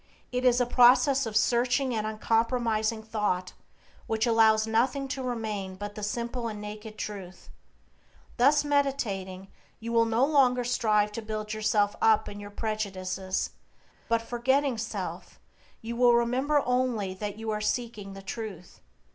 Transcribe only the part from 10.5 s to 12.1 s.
strive to build yourself